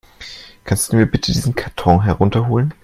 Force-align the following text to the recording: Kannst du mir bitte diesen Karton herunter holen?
Kannst 0.63 0.91
du 0.91 0.95
mir 0.95 1.05
bitte 1.05 1.31
diesen 1.31 1.53
Karton 1.53 2.01
herunter 2.01 2.47
holen? 2.47 2.73